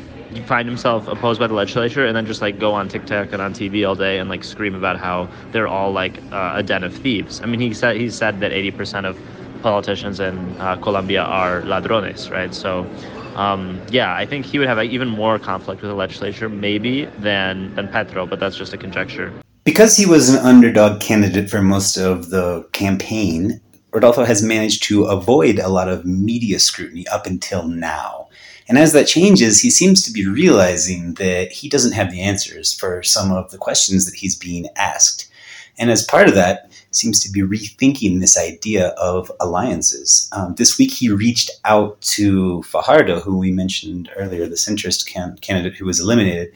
find 0.44 0.67
himself 0.67 1.08
opposed 1.08 1.39
by 1.39 1.48
the 1.48 1.53
legislature 1.53 2.06
and 2.06 2.15
then 2.15 2.25
just 2.25 2.41
like 2.41 2.60
go 2.60 2.74
on 2.74 2.88
TikTok 2.88 3.34
and 3.34 3.41
on 3.41 3.53
TV 3.53 3.88
all 3.88 3.96
day 3.96 4.20
and 4.20 4.29
like 4.29 4.44
scream 4.44 4.75
about 4.75 4.98
how 4.98 5.29
they're 5.51 5.67
all 5.67 5.91
like 5.91 6.22
uh, 6.32 6.53
a 6.56 6.63
den 6.63 6.84
of 6.84 6.94
thieves. 6.94 7.41
I 7.41 7.46
mean, 7.46 7.60
he 7.60 7.74
said 7.74 7.98
he 7.98 8.10
said 8.10 8.39
that 8.39 8.51
80% 8.51 9.06
of 9.06 9.17
politicians 9.62 10.20
in 10.20 10.38
uh, 10.60 10.75
Colombia 10.77 11.24
are 11.24 11.63
ladrones, 11.63 12.29
right? 12.29 12.53
So, 12.53 12.89
um, 13.36 13.82
yeah, 13.89 14.15
I 14.15 14.25
think 14.25 14.46
he 14.46 14.60
would 14.60 14.67
have 14.67 14.77
like, 14.77 14.91
even 14.91 15.08
more 15.08 15.39
conflict 15.39 15.82
with 15.82 15.89
the 15.89 15.96
legislature 15.96 16.50
maybe 16.50 17.06
than 17.20 17.74
than 17.75 17.88
Petro, 17.88 18.25
but 18.25 18.39
that's 18.39 18.58
just 18.58 18.74
a 18.74 18.77
conjecture. 18.77 19.34
Because 19.63 19.98
he 19.98 20.06
was 20.06 20.29
an 20.29 20.38
underdog 20.46 21.01
candidate 21.01 21.50
for 21.50 21.62
most 21.62 21.98
of 21.98 22.29
the 22.29 22.67
campaign, 22.72 23.60
Rodolfo 23.91 24.24
has 24.24 24.41
managed 24.41 24.84
to 24.84 25.06
avoid 25.06 25.60
a 25.60 25.70
lot 25.70 25.89
of 25.89 26.06
media 26.06 26.60
scrutiny 26.60 27.08
up 27.08 27.25
until 27.25 27.67
now. 27.67 28.27
And 28.68 28.78
as 28.78 28.92
that 28.94 29.08
changes, 29.08 29.62
he 29.62 29.70
seems 29.70 30.04
to 30.04 30.12
be 30.12 30.28
realizing 30.28 31.14
that 31.16 31.52
he 31.52 31.70
doesn't 31.70 31.94
have 31.94 32.12
the 32.12 32.22
answers 32.22 32.74
for 32.74 33.02
some 33.02 33.32
of 33.32 33.52
the 33.52 33.58
questions 33.58 34.06
that 34.06 34.16
he's 34.16 34.36
being 34.36 34.68
asked. 34.76 35.30
And 35.78 35.90
as 35.90 36.04
part 36.04 36.28
of 36.28 36.36
that, 36.36 36.72
seems 36.92 37.20
to 37.20 37.32
be 37.32 37.42
rethinking 37.42 38.20
this 38.20 38.38
idea 38.38 38.90
of 38.90 39.32
alliances. 39.40 40.30
Um, 40.32 40.56
this 40.56 40.78
week, 40.78 40.92
he 40.92 41.10
reached 41.10 41.52
out 41.66 42.00
to 42.02 42.64
Fajardo, 42.64 43.20
who 43.20 43.38
we 43.38 43.52
mentioned 43.52 44.10
earlier, 44.16 44.48
the 44.48 44.56
centrist 44.56 45.08
can- 45.08 45.38
candidate 45.42 45.78
who 45.78 45.86
was 45.86 46.00
eliminated, 46.00 46.52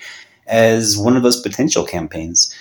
as 0.48 0.98
one 0.98 1.15
of 1.15 1.24
those 1.24 1.39
potential 1.39 1.86
campaigns. 1.86 2.53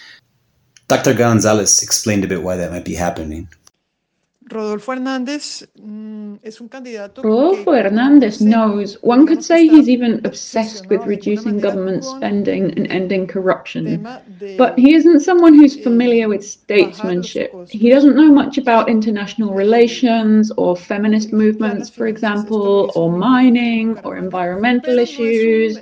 Dr. 0.88 1.14
Gonzalez 1.14 1.82
explained 1.82 2.24
a 2.24 2.28
bit 2.28 2.42
why 2.42 2.56
that 2.56 2.72
might 2.72 2.84
be 2.84 2.94
happening. 2.94 3.48
Rodolfo 4.50 4.92
Hernández 4.92 5.68
mm, 5.76 6.34
es 6.42 6.60
un 6.60 6.68
candidato. 6.68 7.22
Rodolfo 7.22 7.72
Hernandez 7.72 8.40
knows, 8.40 8.96
one 9.02 9.26
could 9.26 9.42
say 9.42 9.66
he's 9.68 9.88
even 9.88 10.20
obsessed 10.24 10.88
with 10.90 11.06
reducing 11.06 11.60
government 11.60 12.04
spending 12.04 12.72
and 12.76 12.86
ending 12.88 13.26
corruption. 13.26 14.04
But 14.56 14.78
he 14.78 14.94
isn't 14.94 15.20
someone 15.20 15.54
who's 15.54 15.76
familiar 15.76 16.28
with 16.28 16.44
statesmanship. 16.44 17.50
He 17.70 17.88
doesn't 17.90 18.16
know 18.16 18.30
much 18.32 18.58
about 18.58 18.88
international 18.88 19.54
relations 19.54 20.50
or 20.56 20.76
feminist 20.76 21.32
movements, 21.32 21.88
for 21.88 22.06
example, 22.06 22.90
or 22.94 23.10
mining 23.10 23.98
or 24.04 24.16
environmental 24.16 24.98
issues. 24.98 25.78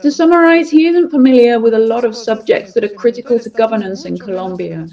To 0.00 0.10
summarize, 0.10 0.70
he 0.70 0.86
isn't 0.86 1.10
familiar 1.10 1.58
with 1.60 1.74
a 1.74 1.78
lot 1.78 2.04
of 2.04 2.14
subjects 2.14 2.72
that 2.72 2.84
are 2.84 2.88
critical 2.88 3.38
to 3.40 3.50
governance 3.50 4.04
in 4.04 4.18
Colombia. 4.18 4.88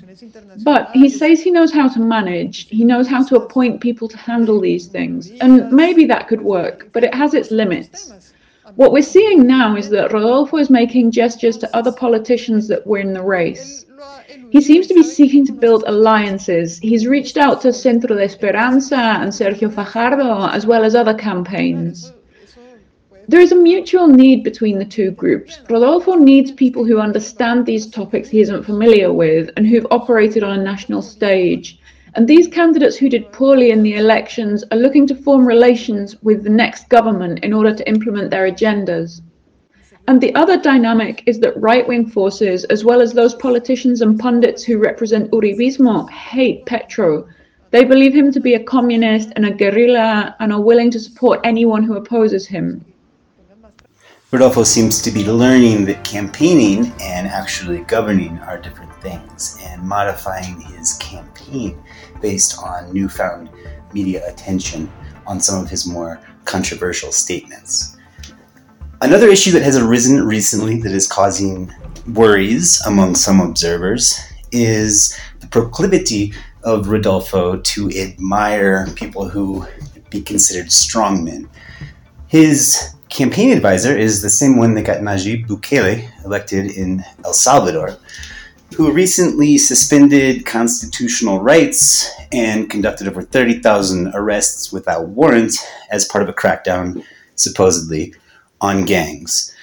But 0.56 0.90
he 0.94 1.10
says 1.10 1.42
he 1.42 1.52
knows 1.52 1.72
how 1.72 1.78
to 1.78 1.88
manage. 2.00 2.58
He 2.60 2.78
knows 2.78 2.95
how 3.04 3.24
to 3.26 3.36
appoint 3.36 3.82
people 3.82 4.08
to 4.08 4.18
handle 4.18 4.60
these 4.60 4.88
things. 4.88 5.32
And 5.42 5.72
maybe 5.72 6.06
that 6.06 6.28
could 6.28 6.42
work, 6.42 6.90
but 6.94 7.04
it 7.04 7.14
has 7.14 7.34
its 7.34 7.52
limits. 7.52 8.14
What 8.76 8.92
we're 8.92 9.04
seeing 9.04 9.46
now 9.46 9.76
is 9.76 9.90
that 9.90 10.12
Rodolfo 10.12 10.58
is 10.58 10.70
making 10.70 11.12
gestures 11.12 11.58
to 11.58 11.76
other 11.76 11.92
politicians 11.92 12.68
that 12.68 12.86
were 12.88 13.00
in 13.00 13.14
the 13.14 13.22
race. 13.22 13.86
He 14.50 14.62
seems 14.62 14.88
to 14.88 14.94
be 14.94 15.04
seeking 15.04 15.46
to 15.46 15.52
build 15.52 15.84
alliances. 15.88 16.80
He's 16.80 17.08
reached 17.08 17.38
out 17.38 17.62
to 17.62 17.74
Centro 17.74 18.16
de 18.16 18.24
Esperanza 18.24 18.96
and 18.96 19.32
Sergio 19.32 19.72
Fajardo, 19.72 20.48
as 20.48 20.66
well 20.66 20.84
as 20.84 20.96
other 20.96 21.14
campaigns. 21.14 22.12
There 23.28 23.42
is 23.42 23.52
a 23.52 23.56
mutual 23.56 24.08
need 24.08 24.44
between 24.44 24.78
the 24.78 24.86
two 24.86 25.12
groups. 25.12 25.60
Rodolfo 25.70 26.14
needs 26.14 26.52
people 26.52 26.86
who 26.86 27.00
understand 27.00 27.66
these 27.66 27.88
topics 27.88 28.30
he 28.30 28.42
isn't 28.42 28.64
familiar 28.64 29.12
with 29.12 29.50
and 29.58 29.66
who've 29.66 29.88
operated 29.90 30.44
on 30.44 30.60
a 30.60 30.64
national 30.64 31.02
stage. 31.02 31.80
And 32.16 32.30
these 32.30 32.48
candidates 32.48 32.96
who 32.96 33.10
did 33.10 33.34
poorly 33.34 33.72
in 33.72 33.84
the 33.84 33.96
elections 33.96 34.64
are 34.72 34.78
looking 34.78 35.06
to 35.08 35.16
form 35.16 35.46
relations 35.46 36.16
with 36.24 36.46
the 36.46 36.50
next 36.50 36.88
government 36.88 37.40
in 37.44 37.52
order 37.52 37.76
to 37.76 37.90
implement 37.90 38.32
their 38.32 38.50
agendas. 38.50 39.22
And 40.08 40.22
the 40.22 40.34
other 40.34 40.56
dynamic 40.56 41.24
is 41.26 41.40
that 41.40 41.60
right 41.60 41.86
wing 41.86 42.08
forces, 42.08 42.64
as 42.66 42.86
well 42.86 43.02
as 43.02 43.12
those 43.12 43.36
politicians 43.36 44.00
and 44.00 44.18
pundits 44.18 44.64
who 44.64 44.78
represent 44.78 45.32
Uribismo, 45.32 46.10
hate 46.10 46.66
Petro. 46.66 47.28
They 47.72 47.84
believe 47.84 48.14
him 48.14 48.32
to 48.32 48.40
be 48.40 48.54
a 48.54 48.64
communist 48.64 49.34
and 49.36 49.46
a 49.46 49.52
guerrilla 49.52 50.38
and 50.40 50.54
are 50.54 50.62
willing 50.62 50.92
to 50.92 51.00
support 51.02 51.42
anyone 51.44 51.84
who 51.84 51.98
opposes 51.98 52.48
him. 52.48 52.86
Rodolfo 54.32 54.64
seems 54.64 55.02
to 55.02 55.12
be 55.12 55.24
learning 55.26 55.86
that 55.86 56.04
campaigning 56.04 56.92
and 57.02 57.28
actually 57.28 57.80
governing 57.82 58.38
are 58.40 58.58
different 58.58 58.94
things 59.02 59.58
and 59.64 59.82
modifying 59.82 60.60
his 60.60 60.94
campaign 60.94 61.82
based 62.22 62.58
on 62.60 62.94
newfound 62.94 63.50
media 63.94 64.28
attention 64.28 64.92
on 65.28 65.40
some 65.40 65.64
of 65.64 65.70
his 65.70 65.88
more 65.88 66.20
controversial 66.46 67.12
statements. 67.12 67.98
Another 69.02 69.28
issue 69.28 69.52
that 69.52 69.64
has 69.64 69.78
arisen 69.78 70.26
recently 70.26 70.80
that 70.82 70.92
is 70.92 71.08
causing 71.08 71.72
worries 72.14 72.82
among 72.86 73.16
some 73.16 73.40
observers 73.40 74.20
is 74.52 75.20
the 75.40 75.48
proclivity 75.48 76.34
of 76.64 76.88
Rodolfo 76.88 77.58
to 77.58 77.90
admire 77.92 78.88
people 78.96 79.28
who 79.28 79.66
be 80.10 80.22
considered 80.22 80.68
strongmen. 80.68 81.48
His 82.28 82.96
campaign 83.10 83.52
advisor 83.52 83.96
is 83.96 84.22
the 84.22 84.30
same 84.30 84.58
one 84.58 84.74
that 84.76 84.84
got 84.84 85.02
Nayib 85.02 85.48
Bukele 85.48 86.10
elected 86.26 86.72
in 86.72 87.04
El 87.24 87.34
Salvador, 87.34 87.98
who 88.76 88.92
recently 88.92 89.58
suspended 89.58 90.46
constitutional 90.46 91.42
rights 91.42 92.12
and 92.32 92.70
conducted 92.70 93.08
over 93.08 93.22
30,000 93.22 94.12
arrests 94.14 94.72
without 94.72 95.08
warrant 95.10 95.56
as 95.92 96.06
part 96.06 96.24
of 96.24 96.30
a 96.30 96.34
crackdown, 96.34 97.04
supposedly, 97.36 98.14
on 98.62 98.84
gangs. 98.84 99.54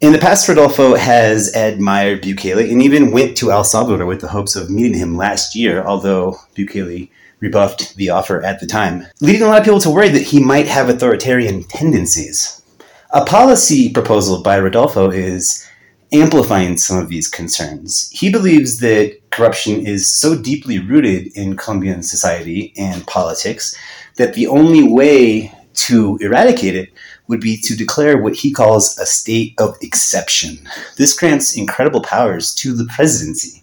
In 0.00 0.12
the 0.12 0.18
past, 0.18 0.48
Rodolfo 0.48 0.94
has 0.94 1.54
admired 1.56 2.22
Bukele 2.22 2.70
and 2.70 2.82
even 2.82 3.10
went 3.10 3.36
to 3.38 3.50
El 3.50 3.64
Salvador 3.64 4.06
with 4.06 4.20
the 4.20 4.28
hopes 4.28 4.54
of 4.54 4.70
meeting 4.70 4.96
him 4.96 5.16
last 5.16 5.56
year, 5.56 5.84
although 5.84 6.38
Bukele 6.54 7.10
rebuffed 7.40 7.96
the 7.96 8.10
offer 8.10 8.42
at 8.44 8.60
the 8.60 8.66
time, 8.66 9.06
leading 9.20 9.42
a 9.42 9.46
lot 9.46 9.58
of 9.58 9.64
people 9.64 9.80
to 9.80 9.90
worry 9.90 10.08
that 10.08 10.22
he 10.22 10.40
might 10.40 10.66
have 10.66 10.88
authoritarian 10.88 11.64
tendencies. 11.64 12.62
A 13.10 13.24
policy 13.24 13.90
proposal 13.90 14.42
by 14.42 14.58
Rodolfo 14.58 15.10
is 15.10 15.67
amplifying 16.12 16.76
some 16.76 16.98
of 16.98 17.08
these 17.08 17.28
concerns. 17.28 18.10
He 18.10 18.30
believes 18.30 18.78
that 18.78 19.18
corruption 19.30 19.86
is 19.86 20.06
so 20.06 20.40
deeply 20.40 20.78
rooted 20.78 21.36
in 21.36 21.56
Colombian 21.56 22.02
society 22.02 22.72
and 22.76 23.06
politics 23.06 23.76
that 24.16 24.34
the 24.34 24.46
only 24.46 24.82
way 24.82 25.52
to 25.74 26.18
eradicate 26.20 26.74
it 26.74 26.90
would 27.28 27.40
be 27.40 27.56
to 27.58 27.76
declare 27.76 28.20
what 28.20 28.34
he 28.34 28.50
calls 28.50 28.98
a 28.98 29.06
state 29.06 29.54
of 29.58 29.76
exception. 29.82 30.58
This 30.96 31.16
grants 31.16 31.56
incredible 31.56 32.02
powers 32.02 32.54
to 32.56 32.72
the 32.72 32.86
presidency 32.86 33.62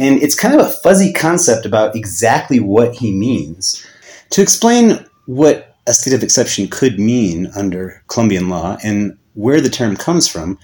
and 0.00 0.22
it's 0.22 0.34
kind 0.34 0.58
of 0.58 0.66
a 0.66 0.70
fuzzy 0.70 1.12
concept 1.12 1.66
about 1.66 1.94
exactly 1.94 2.58
what 2.58 2.94
he 2.94 3.12
means. 3.12 3.86
To 4.30 4.40
explain 4.40 5.04
what 5.26 5.76
a 5.86 5.92
state 5.92 6.14
of 6.14 6.22
exception 6.22 6.68
could 6.68 6.98
mean 6.98 7.48
under 7.54 8.02
Colombian 8.08 8.48
law 8.48 8.78
and 8.82 9.18
where 9.34 9.60
the 9.60 9.68
term 9.68 9.96
comes 9.96 10.26
from, 10.26 10.58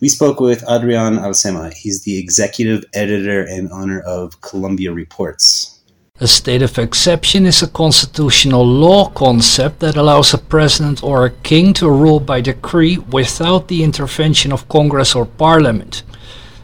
we 0.00 0.08
spoke 0.08 0.40
with 0.40 0.64
Adriaan 0.66 1.18
Alsema. 1.18 1.72
He's 1.72 2.02
the 2.02 2.18
executive 2.18 2.84
editor 2.94 3.42
and 3.42 3.70
owner 3.72 4.00
of 4.00 4.40
Colombia 4.40 4.92
Reports. 4.92 5.80
A 6.20 6.26
state 6.26 6.62
of 6.62 6.78
exception 6.78 7.46
is 7.46 7.62
a 7.62 7.68
constitutional 7.68 8.66
law 8.66 9.08
concept 9.10 9.78
that 9.80 9.96
allows 9.96 10.34
a 10.34 10.38
president 10.38 11.02
or 11.02 11.24
a 11.24 11.30
king 11.30 11.72
to 11.74 11.88
rule 11.88 12.18
by 12.18 12.40
decree 12.40 12.98
without 12.98 13.68
the 13.68 13.84
intervention 13.84 14.52
of 14.52 14.68
Congress 14.68 15.14
or 15.14 15.26
Parliament. 15.26 16.02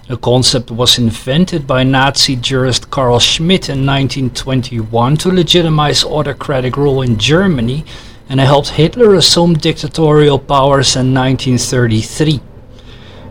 The 0.08 0.16
concept 0.16 0.70
was 0.70 0.98
invented 0.98 1.66
by 1.66 1.82
Nazi 1.84 2.36
jurist 2.36 2.90
Carl 2.90 3.20
Schmitt 3.20 3.68
in 3.68 3.86
1921 3.86 5.16
to 5.18 5.30
legitimize 5.30 6.04
autocratic 6.04 6.76
rule 6.76 7.02
in 7.02 7.16
Germany 7.16 7.84
and 8.28 8.40
it 8.40 8.46
helped 8.46 8.70
Hitler 8.70 9.14
assume 9.14 9.54
dictatorial 9.54 10.38
powers 10.38 10.96
in 10.96 11.14
1933. 11.14 12.53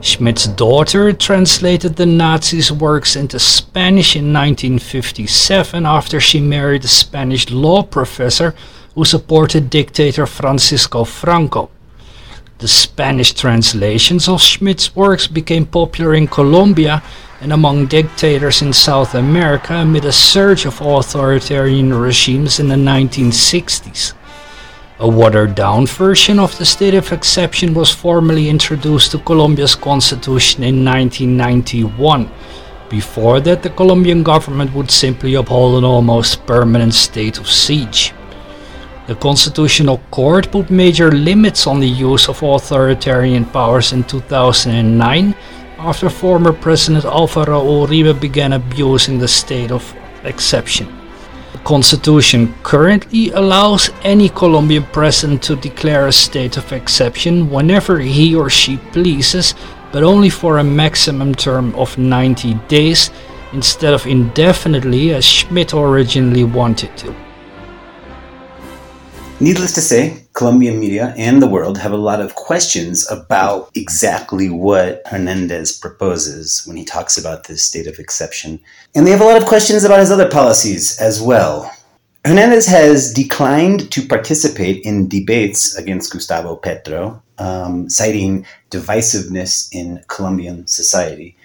Schmitt's 0.04 0.48
daughter 0.48 1.14
translated 1.14 1.96
the 1.96 2.06
Nazis' 2.06 2.70
works 2.70 3.16
into 3.16 3.40
Spanish 3.40 4.18
in 4.18 4.34
1957 4.34 5.86
after 5.86 6.20
she 6.20 6.42
married 6.42 6.84
a 6.84 6.90
Spanish 6.90 7.50
law 7.50 7.84
professor 7.84 8.54
who 8.96 9.06
supported 9.06 9.70
dictator 9.70 10.26
Francisco 10.26 11.06
Franco. 11.06 11.70
The 12.58 12.68
Spanish 12.68 13.32
translations 13.32 14.28
of 14.28 14.42
Schmitt's 14.42 14.94
works 14.94 15.26
became 15.26 15.66
popular 15.66 16.14
in 16.14 16.28
Colombia 16.28 17.02
and 17.40 17.54
among 17.54 17.86
dictators 17.86 18.62
in 18.62 18.74
South 18.74 19.16
America 19.16 19.74
amid 19.74 20.04
a 20.04 20.12
surge 20.12 20.66
of 20.66 20.82
authoritarian 20.82 21.94
regimes 21.94 22.60
in 22.60 22.68
the 22.68 22.76
1960s. 22.76 24.14
A 25.04 25.10
watered 25.10 25.54
down 25.54 25.86
version 25.86 26.40
of 26.40 26.58
the 26.58 26.64
state 26.64 26.94
of 26.94 27.12
exception 27.12 27.74
was 27.74 27.92
formally 27.92 28.48
introduced 28.48 29.12
to 29.12 29.18
Colombia's 29.18 29.76
constitution 29.76 30.64
in 30.64 30.86
1991. 30.86 32.32
Before 32.90 33.42
that, 33.42 33.64
the 33.64 33.70
Colombian 33.70 34.24
government 34.24 34.74
would 34.74 34.90
simply 34.90 35.34
uphold 35.34 35.78
an 35.78 35.84
almost 35.84 36.46
permanent 36.46 36.94
state 36.94 37.38
of 37.38 37.52
siege. 37.52 38.14
The 39.08 39.16
Constitutional 39.16 39.98
Court 40.10 40.50
put 40.50 40.70
major 40.70 41.12
limits 41.12 41.68
on 41.68 41.82
the 41.82 41.96
use 42.10 42.30
of 42.30 42.42
authoritarian 42.42 43.44
powers 43.44 43.92
in 43.92 44.06
2009 44.06 45.36
after 45.80 46.10
former 46.10 46.54
President 46.54 47.04
Alvaro 47.04 47.62
Uribe 47.62 48.22
began 48.22 48.54
abusing 48.54 49.20
the 49.20 49.28
state 49.28 49.70
of 49.70 49.84
exception 50.24 51.03
constitution 51.64 52.54
currently 52.64 53.32
allows 53.32 53.90
any 54.04 54.30
Colombian 54.30 54.84
president 54.92 55.42
to 55.44 55.56
declare 55.56 56.08
a 56.08 56.12
state 56.12 56.58
of 56.58 56.72
exception 56.72 57.50
whenever 57.50 58.00
he 58.00 58.36
or 58.36 58.50
she 58.50 58.78
pleases, 58.92 59.56
but 59.92 60.04
only 60.04 60.30
for 60.30 60.58
a 60.58 60.64
maximum 60.64 61.34
term 61.34 61.74
of 61.76 61.98
90 61.98 62.54
days 62.68 63.12
instead 63.54 63.94
of 63.94 64.08
indefinitely 64.08 65.14
as 65.14 65.24
Schmitt 65.24 65.74
originally 65.74 66.44
wanted 66.44 66.96
to. 66.98 67.16
Needless 69.44 69.74
to 69.74 69.82
say, 69.82 70.24
Colombian 70.32 70.80
media 70.80 71.14
and 71.18 71.42
the 71.42 71.50
world 71.50 71.78
have 71.78 71.92
a 71.92 71.98
lot 71.98 72.22
of 72.22 72.34
questions 72.34 73.06
about 73.12 73.70
exactly 73.76 74.50
what 74.50 75.02
Hernandez 75.06 75.78
proposes 75.78 76.66
when 76.66 76.78
he 76.78 76.86
talks 76.86 77.18
about 77.18 77.44
this 77.44 77.62
state 77.62 77.86
of 77.86 78.00
exception. 78.00 78.58
And 78.96 79.06
they 79.06 79.12
have 79.12 79.20
a 79.20 79.26
lot 79.26 79.36
of 79.36 79.46
questions 79.46 79.84
about 79.84 80.00
his 80.00 80.12
other 80.12 80.30
policies 80.30 80.98
as 80.98 81.22
well. 81.22 81.70
Hernandez 82.24 82.68
has 82.68 83.12
declined 83.12 83.92
to 83.92 84.08
participate 84.08 84.82
in 84.86 85.10
debates 85.10 85.76
against 85.76 86.14
Gustavo 86.14 86.56
Petro, 86.56 87.22
um, 87.38 87.90
citing 87.90 88.46
divisiveness 88.72 89.68
in 89.74 90.02
Colombian 90.08 90.68
society. 90.68 91.36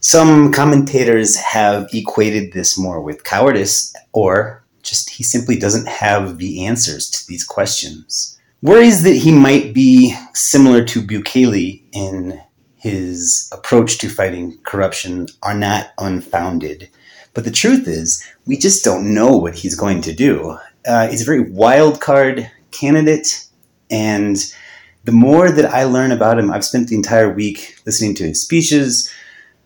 Some 0.00 0.50
commentators 0.50 1.36
have 1.36 1.88
equated 1.94 2.52
this 2.52 2.76
more 2.76 3.00
with 3.00 3.22
cowardice 3.22 3.94
or 4.12 4.61
just 4.92 5.08
he 5.08 5.22
simply 5.22 5.56
doesn't 5.56 5.88
have 5.88 6.36
the 6.36 6.66
answers 6.66 7.08
to 7.08 7.26
these 7.26 7.44
questions. 7.44 8.38
Worries 8.60 9.02
that 9.04 9.16
he 9.16 9.32
might 9.32 9.72
be 9.72 10.14
similar 10.34 10.84
to 10.84 11.00
Bukele 11.00 11.82
in 11.92 12.38
his 12.76 13.48
approach 13.52 13.96
to 13.98 14.10
fighting 14.10 14.58
corruption 14.64 15.28
are 15.42 15.54
not 15.54 15.92
unfounded. 15.96 16.90
But 17.32 17.44
the 17.44 17.50
truth 17.50 17.88
is, 17.88 18.22
we 18.46 18.58
just 18.58 18.84
don't 18.84 19.14
know 19.14 19.34
what 19.34 19.54
he's 19.54 19.74
going 19.74 20.02
to 20.02 20.12
do. 20.12 20.58
Uh, 20.86 21.08
he's 21.08 21.22
a 21.22 21.24
very 21.24 21.40
wild 21.40 22.02
card 22.02 22.50
candidate, 22.70 23.46
and 23.90 24.36
the 25.04 25.12
more 25.12 25.50
that 25.50 25.72
I 25.72 25.84
learn 25.84 26.12
about 26.12 26.38
him, 26.38 26.50
I've 26.50 26.66
spent 26.66 26.88
the 26.88 26.96
entire 26.96 27.32
week 27.32 27.76
listening 27.86 28.14
to 28.16 28.24
his 28.24 28.42
speeches, 28.42 29.10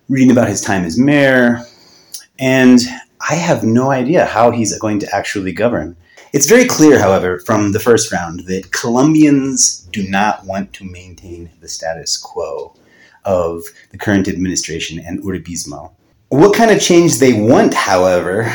reading 0.08 0.30
about 0.30 0.48
his 0.48 0.60
time 0.60 0.84
as 0.84 0.96
mayor, 0.96 1.64
and 2.38 2.80
I 3.28 3.34
have 3.34 3.64
no 3.64 3.90
idea 3.90 4.24
how 4.24 4.52
he's 4.52 4.78
going 4.78 5.00
to 5.00 5.14
actually 5.14 5.52
govern. 5.52 5.96
It's 6.32 6.48
very 6.48 6.64
clear, 6.64 7.00
however, 7.00 7.40
from 7.40 7.72
the 7.72 7.80
first 7.80 8.12
round 8.12 8.40
that 8.46 8.70
Colombians 8.70 9.80
do 9.90 10.08
not 10.08 10.44
want 10.44 10.72
to 10.74 10.84
maintain 10.84 11.50
the 11.60 11.68
status 11.68 12.16
quo 12.16 12.74
of 13.24 13.64
the 13.90 13.98
current 13.98 14.28
administration 14.28 15.00
and 15.00 15.20
Uribismo. 15.24 15.90
What 16.28 16.54
kind 16.54 16.70
of 16.70 16.80
change 16.80 17.18
they 17.18 17.32
want, 17.32 17.74
however, 17.74 18.52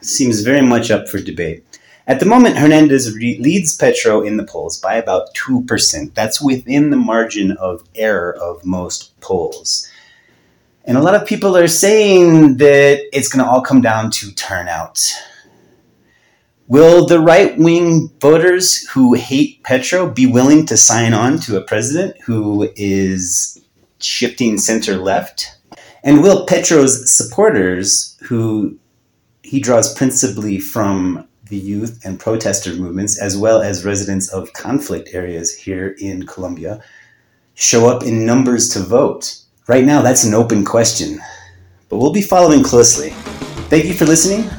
seems 0.00 0.40
very 0.40 0.62
much 0.62 0.90
up 0.90 1.06
for 1.06 1.18
debate. 1.18 1.64
At 2.06 2.20
the 2.20 2.26
moment, 2.26 2.56
Hernandez 2.56 3.14
re- 3.14 3.38
leads 3.38 3.76
Petro 3.76 4.22
in 4.22 4.38
the 4.38 4.44
polls 4.44 4.78
by 4.78 4.94
about 4.94 5.34
2%. 5.34 6.14
That's 6.14 6.40
within 6.40 6.88
the 6.88 6.96
margin 6.96 7.52
of 7.52 7.86
error 7.94 8.34
of 8.34 8.64
most 8.64 9.18
polls. 9.20 9.90
And 10.86 10.98
a 10.98 11.02
lot 11.02 11.14
of 11.14 11.26
people 11.26 11.56
are 11.56 11.68
saying 11.68 12.58
that 12.58 13.00
it's 13.12 13.28
going 13.28 13.42
to 13.42 13.50
all 13.50 13.62
come 13.62 13.80
down 13.80 14.10
to 14.12 14.34
turnout. 14.34 15.14
Will 16.66 17.06
the 17.06 17.20
right 17.20 17.56
wing 17.58 18.10
voters 18.20 18.86
who 18.88 19.14
hate 19.14 19.62
Petro 19.64 20.10
be 20.10 20.26
willing 20.26 20.66
to 20.66 20.76
sign 20.76 21.14
on 21.14 21.38
to 21.40 21.56
a 21.56 21.62
president 21.62 22.20
who 22.22 22.70
is 22.76 23.62
shifting 23.98 24.58
center 24.58 24.96
left? 24.96 25.56
And 26.02 26.22
will 26.22 26.46
Petro's 26.46 27.10
supporters, 27.10 28.18
who 28.22 28.78
he 29.42 29.60
draws 29.60 29.94
principally 29.94 30.58
from 30.58 31.26
the 31.48 31.56
youth 31.56 32.00
and 32.04 32.20
protester 32.20 32.74
movements, 32.74 33.18
as 33.18 33.36
well 33.36 33.62
as 33.62 33.84
residents 33.84 34.28
of 34.28 34.52
conflict 34.52 35.10
areas 35.12 35.54
here 35.54 35.94
in 35.98 36.26
Colombia, 36.26 36.82
show 37.54 37.88
up 37.88 38.02
in 38.02 38.26
numbers 38.26 38.68
to 38.70 38.80
vote? 38.80 39.43
Right 39.66 39.86
now, 39.86 40.02
that's 40.02 40.24
an 40.24 40.34
open 40.34 40.62
question, 40.62 41.18
but 41.88 41.96
we'll 41.96 42.12
be 42.12 42.20
following 42.20 42.62
closely. 42.62 43.10
Thank 43.70 43.86
you 43.86 43.94
for 43.94 44.04
listening. 44.04 44.50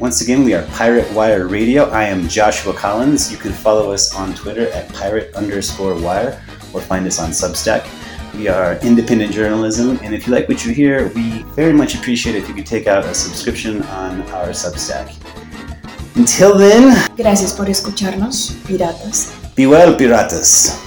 Once 0.00 0.22
again, 0.22 0.44
we 0.44 0.54
are 0.54 0.62
Pirate 0.68 1.12
Wire 1.12 1.46
Radio. 1.46 1.90
I 1.90 2.04
am 2.04 2.26
Joshua 2.26 2.72
Collins. 2.72 3.30
You 3.30 3.36
can 3.36 3.52
follow 3.52 3.92
us 3.92 4.14
on 4.14 4.32
Twitter 4.34 4.70
at 4.70 4.90
pirate 4.94 5.34
underscore 5.34 5.94
wire 6.00 6.42
or 6.72 6.80
find 6.80 7.06
us 7.06 7.18
on 7.18 7.32
Substack. 7.32 7.86
We 8.34 8.48
are 8.48 8.76
independent 8.76 9.30
journalism, 9.30 10.00
and 10.02 10.14
if 10.14 10.26
you 10.26 10.32
like 10.32 10.48
what 10.48 10.64
you 10.64 10.72
hear, 10.72 11.08
we 11.08 11.42
very 11.52 11.74
much 11.74 11.94
appreciate 11.94 12.34
if 12.34 12.48
you 12.48 12.54
could 12.54 12.64
take 12.64 12.86
out 12.86 13.04
a 13.04 13.12
subscription 13.12 13.82
on 13.82 14.22
our 14.30 14.48
Substack. 14.54 15.14
Until 16.16 16.56
then, 16.56 16.96
gracias 17.14 17.52
por 17.52 17.66
escucharnos, 17.66 18.52
piratas. 18.66 19.34
Be 19.54 19.66
well, 19.66 19.94
piratas. 19.94 20.82